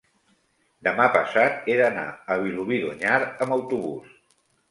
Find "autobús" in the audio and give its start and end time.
3.59-4.19